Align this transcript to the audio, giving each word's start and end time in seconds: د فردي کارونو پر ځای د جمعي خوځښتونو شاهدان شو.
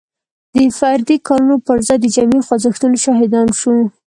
د 0.55 0.57
فردي 0.79 1.17
کارونو 1.27 1.55
پر 1.65 1.77
ځای 1.87 1.97
د 2.01 2.05
جمعي 2.15 2.41
خوځښتونو 2.47 2.95
شاهدان 3.05 3.47
شو. 3.59 3.75